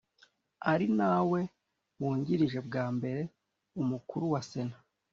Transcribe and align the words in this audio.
Ari 0.71 0.87
nawe 0.99 1.39
wungirije 1.99 2.59
bwa 2.67 2.85
mbere 2.97 3.21
umukuru 3.81 4.25
wa 4.33 4.41
sena 4.49 4.77